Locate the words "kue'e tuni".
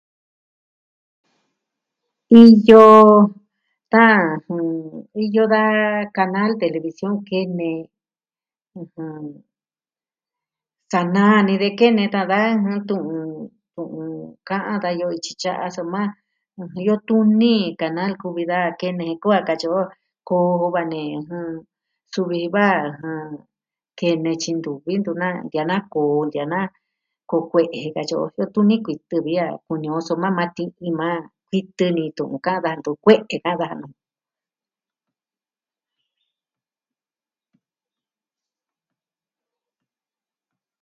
28.33-28.75